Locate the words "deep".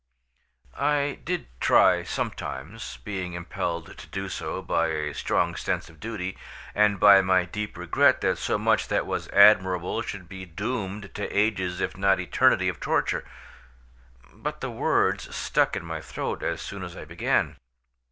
7.45-7.77